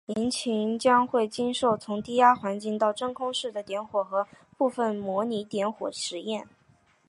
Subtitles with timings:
[0.07, 4.27] 引擎将会经受从低压环境到真空室的点火和
[4.57, 6.47] 部分模拟点火实验。